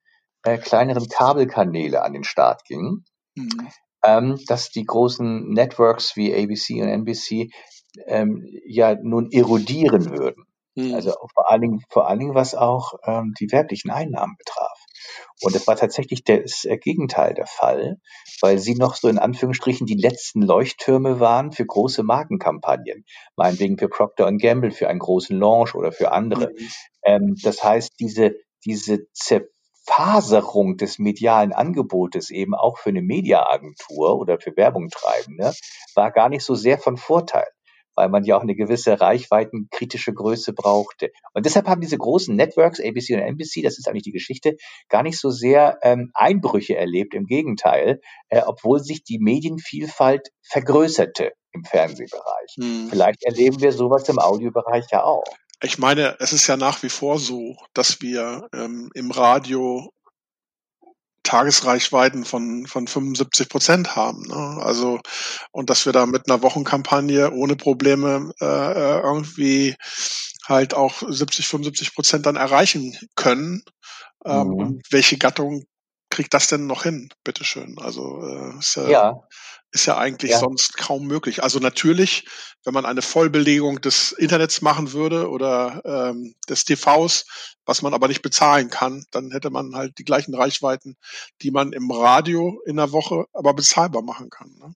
[0.45, 3.69] äh, kleineren Kabelkanäle an den Start gingen, mhm.
[4.05, 7.51] ähm, dass die großen Networks wie ABC und NBC
[8.07, 10.45] ähm, ja nun erodieren würden.
[10.75, 10.95] Mhm.
[10.95, 14.82] Also vor allen Dingen, vor allen Dingen, was auch ähm, die werblichen Einnahmen betraf.
[15.43, 17.99] Und es war tatsächlich das Gegenteil der Fall,
[18.41, 23.05] weil sie noch so in Anführungsstrichen die letzten Leuchttürme waren für große Markenkampagnen.
[23.37, 26.51] Meinetwegen für Procter Gamble, für einen großen Launch oder für andere.
[26.51, 26.69] Mhm.
[27.05, 34.39] Ähm, das heißt, diese, diese Zerfaserung des medialen Angebotes eben auch für eine Mediaagentur oder
[34.39, 35.53] für Werbung treibende
[35.95, 37.47] war gar nicht so sehr von Vorteil
[37.95, 41.11] weil man ja auch eine gewisse reichweitenkritische Größe brauchte.
[41.35, 44.57] Und deshalb haben diese großen Networks, ABC und NBC, das ist eigentlich die Geschichte,
[44.89, 47.15] gar nicht so sehr ähm, Einbrüche erlebt.
[47.15, 52.55] Im Gegenteil, äh, obwohl sich die Medienvielfalt vergrößerte im Fernsehbereich.
[52.57, 52.89] Hm.
[52.91, 55.25] Vielleicht erleben wir sowas im Audiobereich ja auch.
[55.63, 59.93] Ich meine, es ist ja nach wie vor so, dass wir ähm, im Radio
[61.23, 64.23] Tagesreichweiten von, von 75 Prozent haben.
[64.23, 64.61] Ne?
[64.63, 65.01] Also,
[65.51, 69.77] und dass wir da mit einer Wochenkampagne ohne Probleme äh, äh irgendwie
[70.47, 73.63] halt auch 70, 75 Prozent dann erreichen können.
[74.25, 74.83] Ähm, mhm.
[74.91, 75.65] Welche Gattung
[76.13, 77.09] kriegt das denn noch hin?
[77.25, 77.79] Bitteschön.
[77.79, 79.21] Also äh, ist ja, ja
[79.73, 80.39] ist ja eigentlich ja.
[80.39, 81.43] sonst kaum möglich.
[81.43, 82.27] Also natürlich,
[82.63, 87.25] wenn man eine Vollbelegung des Internets machen würde oder ähm, des TVs,
[87.65, 90.97] was man aber nicht bezahlen kann, dann hätte man halt die gleichen Reichweiten,
[91.41, 94.53] die man im Radio in der Woche aber bezahlbar machen kann.
[94.61, 94.75] Ne?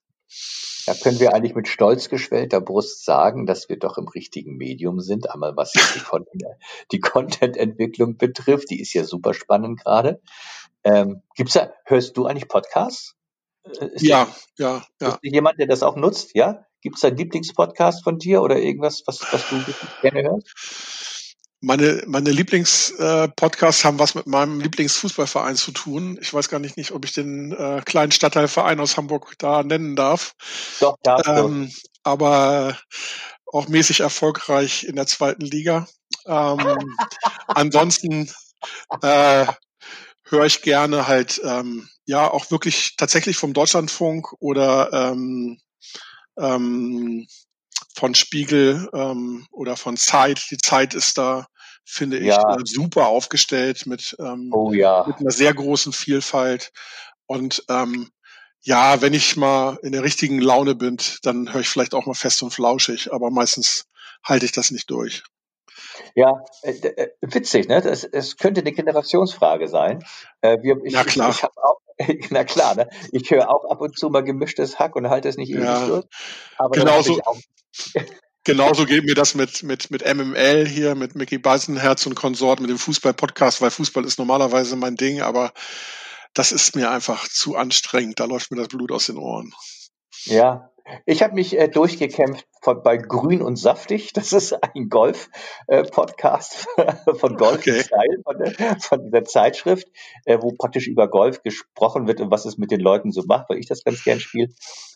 [0.86, 5.00] Da können wir eigentlich mit stolz geschwellter Brust sagen, dass wir doch im richtigen Medium
[5.00, 5.28] sind.
[5.28, 6.44] Einmal was die, Content,
[6.92, 10.22] die Content-Entwicklung betrifft, die ist ja super spannend gerade.
[10.86, 13.16] Ähm, gibt's da, hörst du eigentlich Podcasts?
[13.64, 15.08] Äh, ist ja, ja, ja.
[15.08, 16.34] Ist jemand, der das auch nutzt?
[16.34, 16.64] Ja?
[16.80, 19.56] Gibt es einen Lieblingspodcast von dir oder irgendwas, was, was du
[20.00, 20.52] gerne hörst?
[21.60, 26.18] Meine, meine Lieblingspodcasts äh, haben was mit meinem Lieblingsfußballverein zu tun.
[26.20, 29.96] Ich weiß gar nicht, nicht ob ich den äh, kleinen Stadtteilverein aus Hamburg da nennen
[29.96, 30.34] darf.
[30.78, 31.88] Doch, darfst ähm, du.
[32.04, 32.78] Aber
[33.46, 35.88] auch mäßig erfolgreich in der zweiten Liga.
[36.26, 36.94] Ähm,
[37.48, 38.30] ansonsten
[39.02, 39.46] äh,
[40.28, 45.58] höre ich gerne halt ähm, ja auch wirklich tatsächlich vom Deutschlandfunk oder ähm,
[46.38, 47.26] ähm,
[47.94, 50.46] von Spiegel ähm, oder von Zeit.
[50.50, 51.46] Die Zeit ist da,
[51.84, 52.56] finde ich, ja.
[52.56, 55.04] Äh, super aufgestellt mit, ähm, oh, ja.
[55.06, 56.72] mit einer sehr großen Vielfalt.
[57.26, 58.10] Und ähm,
[58.62, 62.14] ja, wenn ich mal in der richtigen Laune bin, dann höre ich vielleicht auch mal
[62.14, 63.84] fest und flauschig, aber meistens
[64.24, 65.22] halte ich das nicht durch.
[66.14, 67.80] Ja, äh, äh, witzig, ne?
[67.80, 70.04] Das, es könnte eine Generationsfrage sein.
[70.40, 71.30] Äh, wir, ich, na klar.
[71.30, 71.80] Ich, ich auch,
[72.30, 72.88] na klar, ne?
[73.12, 75.86] Ich höre auch ab und zu mal gemischtes Hack und halte es nicht ewig ja.
[75.86, 76.04] durch.
[76.58, 77.20] Aber genauso,
[78.44, 82.70] genauso geht mir das mit, mit, mit MML hier, mit Mickey Beisenherz und Konsort, mit
[82.70, 85.52] dem Fußball-Podcast, weil Fußball ist normalerweise mein Ding, aber
[86.34, 88.20] das ist mir einfach zu anstrengend.
[88.20, 89.54] Da läuft mir das Blut aus den Ohren.
[90.24, 90.70] Ja,
[91.04, 94.12] ich habe mich äh, durchgekämpft von, bei Grün und Saftig.
[94.16, 97.80] Das ist ein Golf-Podcast äh, von Golf okay.
[97.82, 99.86] Style, von, der, von, dieser Zeitschrift,
[100.24, 103.48] äh, wo praktisch über Golf gesprochen wird und was es mit den Leuten so macht,
[103.48, 104.48] weil ich das ganz gern spiele.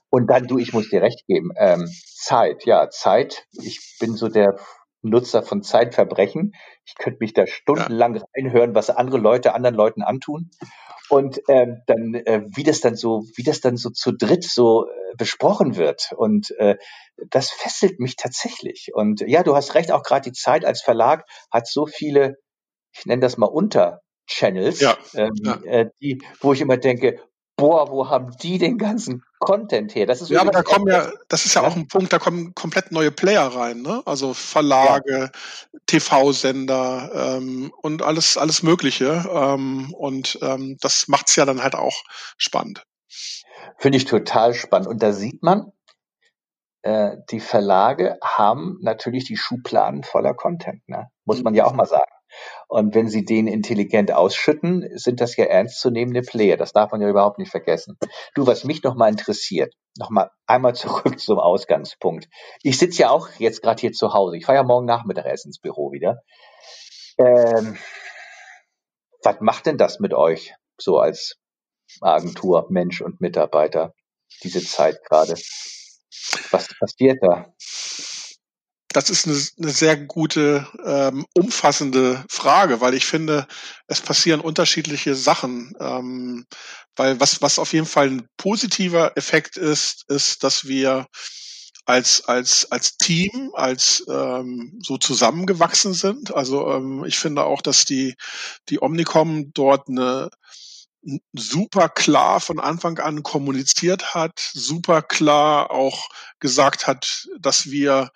[0.09, 3.47] Und dann, du, ich muss dir recht geben, ähm, Zeit, ja, Zeit.
[3.53, 4.59] Ich bin so der
[5.03, 6.55] Nutzer von Zeitverbrechen.
[6.85, 8.25] Ich könnte mich da stundenlang ja.
[8.37, 10.51] reinhören, was andere Leute anderen Leuten antun.
[11.11, 14.87] Und ähm, dann, äh, wie das dann so, wie das dann so zu dritt so
[14.87, 16.13] äh, besprochen wird.
[16.17, 16.77] Und äh,
[17.29, 18.91] das fesselt mich tatsächlich.
[18.95, 22.37] Und ja, du hast recht, auch gerade die Zeit als Verlag hat so viele,
[22.97, 25.61] ich nenne das mal Unterchannels, ja, ähm, ja.
[25.65, 27.21] Äh, die, wo ich immer denke,
[27.61, 30.07] boah, wo haben die den ganzen Content her?
[30.07, 32.19] Das ist ja, aber da kommen ja, das ist ja, ja, auch ein Punkt, da
[32.19, 34.03] kommen komplett neue Player rein, ne?
[34.07, 35.31] Also Verlage,
[35.73, 35.79] ja.
[35.87, 39.25] TV-Sender ähm, und alles, alles Mögliche.
[39.33, 42.03] Ähm, und ähm, das macht's ja dann halt auch
[42.37, 42.85] spannend.
[43.79, 44.89] Finde ich total spannend.
[44.89, 45.73] Und da sieht man,
[46.83, 51.11] äh, die Verlage haben natürlich die Schubladen voller Content, ne?
[51.25, 52.11] muss man ja auch mal sagen.
[52.69, 56.57] Und wenn sie den intelligent ausschütten, sind das ja ernstzunehmende Player.
[56.57, 57.99] Das darf man ja überhaupt nicht vergessen.
[58.35, 62.29] Du, was mich noch mal interessiert, noch mal einmal zurück zum Ausgangspunkt.
[62.63, 64.37] Ich sitze ja auch jetzt gerade hier zu Hause.
[64.37, 66.23] Ich fahre ja morgen Nachmittag erst ins Büro wieder.
[67.19, 67.77] Ähm,
[69.23, 71.37] was macht denn das mit euch so als
[72.01, 73.93] Agentur, Mensch und Mitarbeiter
[74.43, 75.35] diese Zeit gerade?
[76.51, 77.53] Was passiert da?
[78.93, 83.47] Das ist eine, eine sehr gute, ähm, umfassende Frage, weil ich finde,
[83.87, 85.73] es passieren unterschiedliche Sachen.
[85.79, 86.45] Ähm,
[86.97, 91.07] weil was, was auf jeden Fall ein positiver Effekt ist, ist, dass wir
[91.87, 96.35] als, als, als Team, als ähm, so zusammengewachsen sind.
[96.35, 98.15] Also ähm, ich finde auch, dass die,
[98.69, 100.31] die Omnicom dort eine
[101.33, 106.09] super klar von Anfang an kommuniziert hat, super klar auch
[106.41, 108.11] gesagt hat, dass wir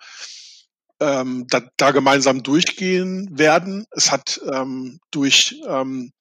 [0.99, 3.85] ähm, da, da gemeinsam durchgehen werden.
[3.91, 6.11] Es hat ähm, durch ähm,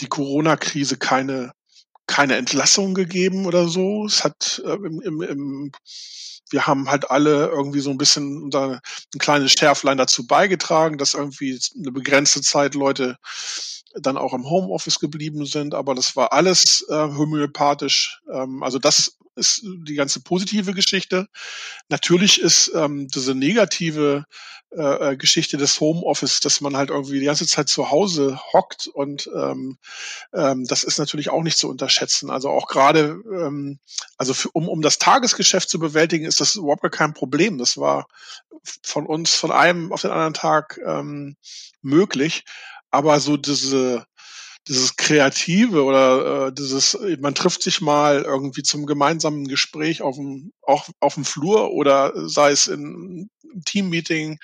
[0.00, 1.52] die Corona-Krise keine
[2.06, 4.04] keine Entlassung gegeben oder so.
[4.06, 5.72] Es hat äh, im, im, im,
[6.50, 8.80] wir haben halt alle irgendwie so ein bisschen unser,
[9.14, 13.16] ein kleines Schärflein dazu beigetragen, dass irgendwie eine begrenzte Zeit Leute
[13.94, 18.20] dann auch im Homeoffice geblieben sind, aber das war alles äh, homöopathisch.
[18.32, 21.28] Ähm, also das ist die ganze positive Geschichte.
[21.88, 24.24] Natürlich ist ähm, diese negative
[24.76, 28.88] äh, äh, Geschichte des Homeoffice, dass man halt irgendwie die ganze Zeit zu Hause hockt
[28.88, 29.78] und ähm,
[30.32, 32.28] ähm, das ist natürlich auch nicht zu unterschätzen.
[32.28, 33.78] Also auch gerade, ähm,
[34.16, 37.58] also für, um, um das Tagesgeschäft zu bewältigen, ist das überhaupt gar kein Problem.
[37.58, 38.08] Das war
[38.82, 41.36] von uns von einem auf den anderen Tag ähm,
[41.82, 42.44] möglich.
[42.94, 44.06] Aber so diese
[44.68, 50.52] dieses Kreative oder äh, dieses, man trifft sich mal irgendwie zum gemeinsamen Gespräch auf dem,
[50.62, 53.28] auch auf dem Flur oder sei es in
[53.66, 54.38] Teammeeting,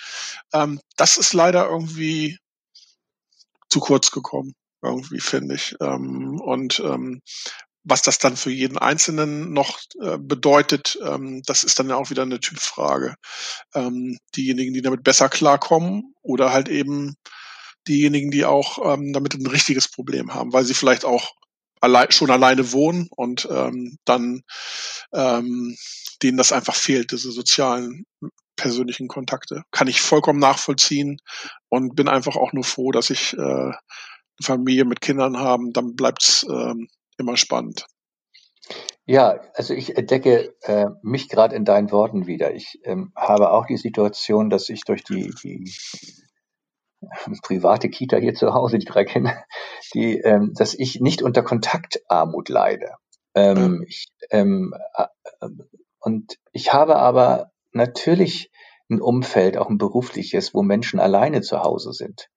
[0.52, 2.38] ähm, das ist leider irgendwie
[3.70, 5.74] zu kurz gekommen, irgendwie finde ich.
[5.80, 7.22] Ähm, und ähm,
[7.82, 12.10] was das dann für jeden Einzelnen noch äh, bedeutet, ähm, das ist dann ja auch
[12.10, 13.14] wieder eine Typfrage.
[13.74, 17.14] Ähm, diejenigen, die damit besser klarkommen oder halt eben
[17.88, 21.32] diejenigen, die auch ähm, damit ein richtiges Problem haben, weil sie vielleicht auch
[21.80, 24.42] allein, schon alleine wohnen und ähm, dann
[25.12, 25.76] ähm,
[26.22, 28.04] denen das einfach fehlt, diese sozialen
[28.56, 29.62] persönlichen Kontakte.
[29.70, 31.18] Kann ich vollkommen nachvollziehen
[31.68, 33.74] und bin einfach auch nur froh, dass ich äh, eine
[34.42, 35.72] Familie mit Kindern haben.
[35.72, 37.86] Dann bleibt's ähm, immer spannend.
[39.06, 42.54] Ja, also ich entdecke äh, mich gerade in deinen Worten wieder.
[42.54, 45.72] Ich ähm, habe auch die Situation, dass ich durch die, die
[47.42, 49.44] private Kita hier zu Hause, die drei Kinder,
[49.94, 52.94] die, ähm, dass ich nicht unter Kontaktarmut leide.
[53.34, 55.06] Ähm, ich, ähm, äh,
[56.00, 58.50] und ich habe aber natürlich
[58.90, 62.28] ein Umfeld, auch ein berufliches, wo Menschen alleine zu Hause sind,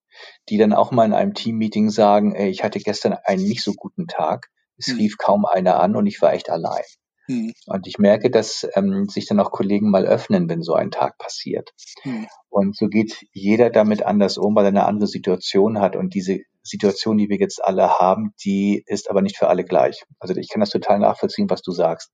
[0.49, 3.73] die dann auch mal in einem Teammeeting sagen, ey, ich hatte gestern einen nicht so
[3.73, 4.97] guten Tag, es hm.
[4.97, 6.83] rief kaum einer an und ich war echt allein.
[7.27, 7.53] Hm.
[7.67, 11.17] Und ich merke, dass ähm, sich dann auch Kollegen mal öffnen, wenn so ein Tag
[11.17, 11.73] passiert.
[12.01, 12.27] Hm.
[12.49, 15.95] Und so geht jeder damit anders um, weil er eine andere Situation hat.
[15.95, 20.03] Und diese Situation, die wir jetzt alle haben, die ist aber nicht für alle gleich.
[20.19, 22.11] Also ich kann das total nachvollziehen, was du sagst.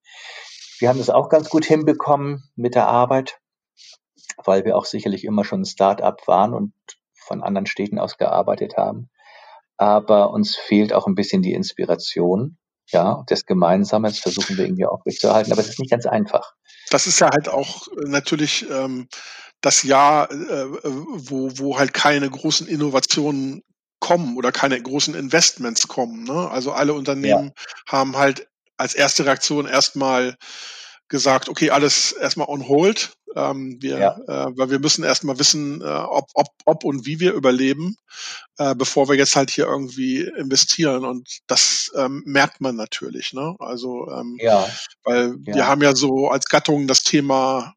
[0.80, 3.40] Wir haben das auch ganz gut hinbekommen mit der Arbeit,
[4.46, 6.74] weil wir auch sicherlich immer schon ein Start-up waren und
[7.16, 9.10] von anderen Städten aus gearbeitet haben.
[9.78, 12.58] Aber uns fehlt auch ein bisschen die Inspiration
[12.92, 16.54] ja, das Gemeinsame, das versuchen wir irgendwie aufrechtzuerhalten, aber es ist nicht ganz einfach.
[16.90, 19.08] Das ist ja halt auch äh, natürlich ähm,
[19.62, 23.64] das Jahr, äh, wo, wo halt keine großen Innovationen
[24.00, 26.24] kommen oder keine großen Investments kommen.
[26.24, 26.50] Ne?
[26.50, 27.64] Also alle Unternehmen ja.
[27.88, 28.48] haben halt
[28.78, 30.38] als erste Reaktion erstmal
[31.10, 33.14] gesagt, okay, alles erstmal on hold.
[33.36, 34.18] Ähm, wir, ja.
[34.28, 37.96] äh, weil wir müssen erstmal wissen, äh, ob, ob, ob und wie wir überleben,
[38.58, 41.06] äh, bevor wir jetzt halt hier irgendwie investieren.
[41.06, 43.34] Und das ähm, merkt man natürlich.
[43.34, 43.56] Ne?
[43.60, 44.68] Also, ähm, ja.
[45.04, 45.56] weil ja.
[45.56, 47.74] wir haben ja so als Gattung das Thema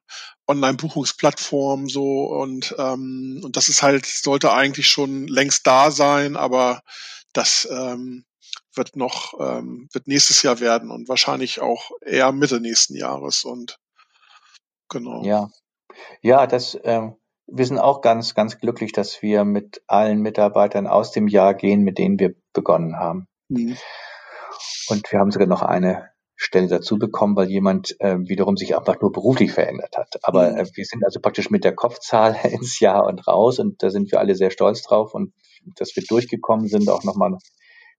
[0.48, 6.82] Online-Buchungsplattform so und ähm, und das ist halt sollte eigentlich schon längst da sein, aber
[7.32, 8.24] das ähm,
[8.74, 13.78] wird noch, ähm, wird nächstes Jahr werden und wahrscheinlich auch eher Mitte nächsten Jahres und
[14.88, 15.22] genau.
[15.24, 15.48] Ja.
[16.22, 21.12] Ja, das, ähm, wir sind auch ganz, ganz glücklich, dass wir mit allen Mitarbeitern aus
[21.12, 23.26] dem Jahr gehen, mit denen wir begonnen haben.
[23.48, 23.76] Mhm.
[24.88, 29.00] Und wir haben sogar noch eine Stelle dazu bekommen, weil jemand äh, wiederum sich einfach
[29.00, 30.18] nur beruflich verändert hat.
[30.22, 30.58] Aber mhm.
[30.58, 34.10] äh, wir sind also praktisch mit der Kopfzahl ins Jahr und raus und da sind
[34.10, 35.32] wir alle sehr stolz drauf und
[35.76, 37.36] dass wir durchgekommen sind, auch nochmal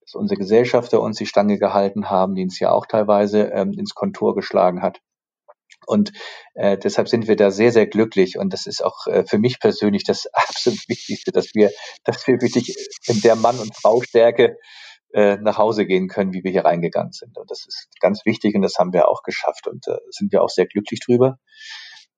[0.03, 3.95] dass unsere Gesellschafter uns die Stange gehalten haben, die uns ja auch teilweise ähm, ins
[3.95, 4.99] Kontor geschlagen hat.
[5.85, 6.11] Und
[6.53, 8.37] äh, deshalb sind wir da sehr, sehr glücklich.
[8.37, 11.71] Und das ist auch äh, für mich persönlich das absolut Wichtigste, dass wir,
[12.03, 12.75] dass wir wirklich
[13.07, 14.57] in der Mann- und Frau-Stärke
[15.13, 17.37] äh, nach Hause gehen können, wie wir hier reingegangen sind.
[17.37, 20.43] Und das ist ganz wichtig und das haben wir auch geschafft und äh, sind wir
[20.43, 21.37] auch sehr glücklich drüber.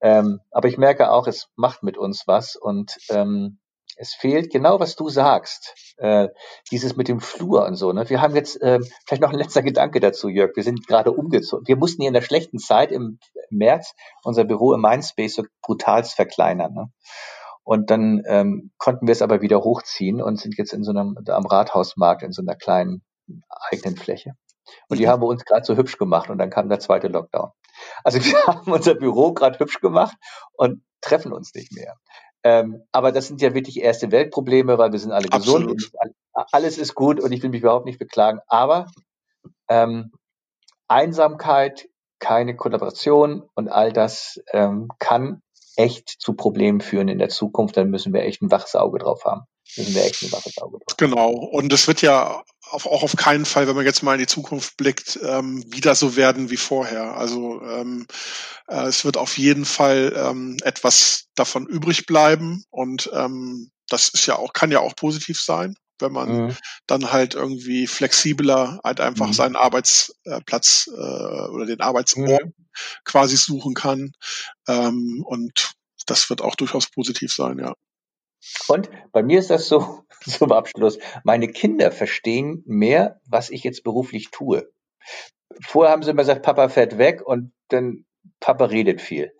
[0.01, 3.59] Ähm, aber ich merke auch, es macht mit uns was und ähm,
[3.95, 5.73] es fehlt genau, was du sagst.
[5.97, 6.27] Äh,
[6.71, 7.93] dieses mit dem Flur und so.
[7.93, 8.09] Ne?
[8.09, 10.55] Wir haben jetzt äh, vielleicht noch ein letzter Gedanke dazu, Jörg.
[10.55, 11.67] Wir sind gerade umgezogen.
[11.67, 16.15] Wir mussten hier in der schlechten Zeit im März unser Büro im Mindspace so brutalst
[16.15, 16.73] verkleinern.
[16.73, 16.91] Ne?
[17.63, 21.17] Und dann ähm, konnten wir es aber wieder hochziehen und sind jetzt in so einem
[21.27, 23.01] am Rathausmarkt in so einer kleinen
[23.71, 24.33] eigenen Fläche.
[24.89, 25.09] Und die mhm.
[25.09, 27.51] haben wir uns gerade so hübsch gemacht und dann kam der zweite Lockdown.
[28.03, 30.15] Also wir haben unser Büro gerade hübsch gemacht
[30.53, 31.95] und treffen uns nicht mehr.
[32.45, 35.91] Ähm, aber das sind ja wirklich erste Weltprobleme, weil wir sind alle gesund und
[36.51, 38.39] alles ist gut und ich will mich überhaupt nicht beklagen.
[38.45, 38.85] Aber
[39.67, 40.11] ähm,
[40.87, 45.41] Einsamkeit, keine Kollaboration und all das ähm, kann
[45.75, 47.77] echt zu Problemen führen in der Zukunft.
[47.77, 49.47] Dann müssen wir echt ein waches Auge drauf haben
[49.77, 50.97] müssen wir echt ein waches Auge drauf.
[50.97, 51.29] Genau.
[51.31, 54.77] Und es wird ja auch auf keinen Fall, wenn man jetzt mal in die Zukunft
[54.77, 57.15] blickt, ähm, wieder so werden wie vorher.
[57.15, 58.07] Also ähm,
[58.67, 64.25] äh, es wird auf jeden Fall ähm, etwas davon übrig bleiben und ähm, das ist
[64.25, 66.57] ja auch, kann ja auch positiv sein, wenn man mhm.
[66.87, 69.33] dann halt irgendwie flexibler halt einfach mhm.
[69.33, 72.53] seinen Arbeitsplatz äh, oder den Arbeitsort mhm.
[73.03, 74.11] quasi suchen kann.
[74.67, 75.71] Ähm, und
[76.07, 77.73] das wird auch durchaus positiv sein, ja.
[78.67, 83.83] Und bei mir ist das so, zum Abschluss, meine Kinder verstehen mehr, was ich jetzt
[83.83, 84.69] beruflich tue.
[85.61, 88.05] Vorher haben sie immer gesagt, Papa fährt weg und dann
[88.39, 89.33] Papa redet viel.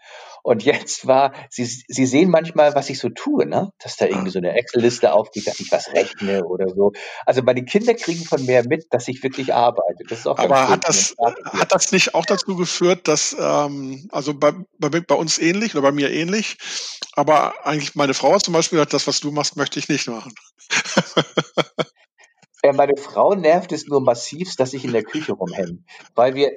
[0.45, 3.71] Und jetzt war, sie, sie sehen manchmal, was ich so tue, ne?
[3.79, 6.91] Dass da irgendwie so eine Excel-Liste aufgeht, dass ich was rechne oder so.
[7.25, 10.03] Also meine Kinder kriegen von mir mit, dass ich wirklich arbeite.
[10.07, 14.35] Das ist auch Aber hat das, hat das nicht auch dazu geführt, dass, ähm, also
[14.35, 16.57] bei, bei, bei uns ähnlich oder bei mir ähnlich,
[17.13, 20.31] aber eigentlich meine Frau zum Beispiel hat das, was du machst, möchte ich nicht machen.
[22.73, 25.83] Meine Frau nervt es nur massivst, dass ich in der Küche rumhänge.
[26.15, 26.51] Weil wir,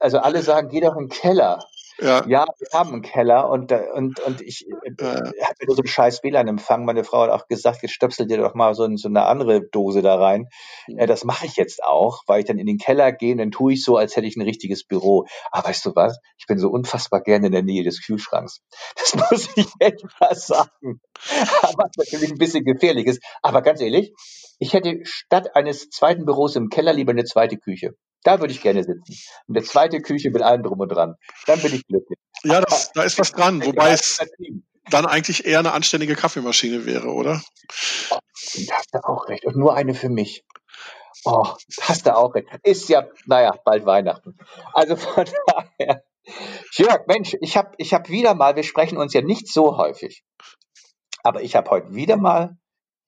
[0.00, 1.60] also alle sagen, geh doch in den Keller.
[2.02, 2.24] Ja.
[2.26, 6.22] ja, wir haben einen Keller und, und, und ich äh, habe nur so einen scheiß
[6.22, 6.84] WLAN-Empfang.
[6.84, 10.02] Meine Frau hat auch gesagt, jetzt stöpsel dir doch mal so, so eine andere Dose
[10.02, 10.48] da rein.
[10.88, 13.50] Ja, das mache ich jetzt auch, weil ich dann in den Keller gehe und dann
[13.50, 15.26] tue ich so, als hätte ich ein richtiges Büro.
[15.50, 16.18] Aber weißt du was?
[16.38, 18.60] Ich bin so unfassbar gerne in der Nähe des Kühlschranks.
[18.96, 21.00] Das muss ich echt mal sagen.
[21.62, 23.22] Was natürlich ein bisschen gefährlich ist.
[23.42, 24.12] Aber ganz ehrlich,
[24.58, 27.94] ich hätte statt eines zweiten Büros im Keller lieber eine zweite Küche.
[28.24, 29.16] Da würde ich gerne sitzen.
[29.46, 31.16] Und eine zweite Küche mit allem drum und dran.
[31.46, 32.18] Dann bin ich glücklich.
[32.44, 34.20] Ja, das, da ist was dran, wobei es
[34.90, 37.42] dann eigentlich eher eine anständige Kaffeemaschine wäre, oder?
[38.10, 38.18] Oh,
[38.66, 39.44] da hast du auch recht.
[39.44, 40.44] Und nur eine für mich.
[41.24, 41.46] Oh,
[41.80, 42.48] hast du auch recht.
[42.64, 44.36] Ist ja, naja, bald Weihnachten.
[44.72, 45.24] Also von
[45.78, 46.02] daher.
[46.72, 50.24] Jörg, Mensch, ich habe ich hab wieder mal, wir sprechen uns ja nicht so häufig,
[51.22, 52.56] aber ich habe heute wieder mal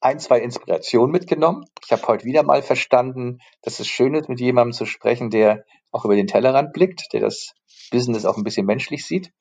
[0.05, 1.65] ein, zwei Inspirationen mitgenommen.
[1.85, 5.65] Ich habe heute wieder mal verstanden, dass es schön ist, mit jemandem zu sprechen, der
[5.93, 7.55] auch über den Tellerrand blickt, der das
[7.91, 9.33] Business auch ein bisschen menschlich sieht.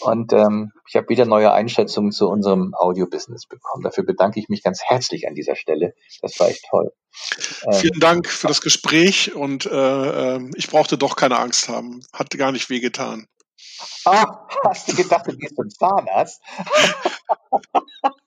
[0.00, 3.82] Und ähm, ich habe wieder neue Einschätzungen zu unserem Audio-Business bekommen.
[3.82, 5.92] Dafür bedanke ich mich ganz herzlich an dieser Stelle.
[6.22, 6.90] Das war echt toll.
[7.66, 12.00] Ähm, Vielen Dank für das Gespräch und äh, ähm, ich brauchte doch keine Angst haben.
[12.14, 13.26] Hat gar nicht wehgetan.
[14.04, 16.40] Ah, hast du gedacht, du gehst zum Zahnarzt?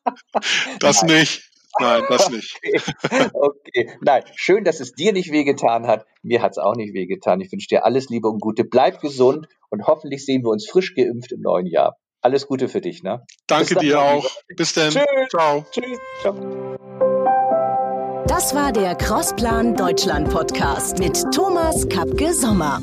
[0.80, 1.20] das Nein.
[1.20, 1.51] nicht.
[1.80, 2.60] Nein, das nicht.
[3.04, 3.30] Okay.
[3.34, 3.90] okay.
[4.02, 6.06] Nein, schön, dass es dir nicht wehgetan hat.
[6.22, 7.42] Mir hat es auch nicht wehgetan.
[7.42, 8.64] Ich wünsche dir alles Liebe und Gute.
[8.64, 11.98] Bleib gesund und hoffentlich sehen wir uns frisch geimpft im neuen Jahr.
[12.22, 13.26] Alles Gute für dich, ne?
[13.48, 14.26] Danke dir auch.
[14.56, 14.92] Bis dann.
[14.92, 15.30] Tschüss.
[15.30, 15.66] Ciao.
[15.72, 15.98] Tschüss.
[16.22, 16.78] Ciao.
[18.28, 22.82] Das war der Crossplan Deutschland Podcast mit Thomas Kapke Sommer.